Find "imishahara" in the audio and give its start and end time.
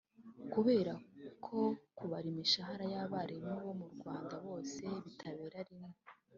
2.33-2.85